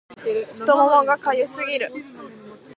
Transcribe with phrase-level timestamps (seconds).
[0.57, 1.93] 太ももが痒すぎる